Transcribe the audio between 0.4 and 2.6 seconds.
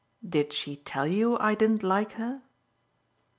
she tell you I didn't like her?"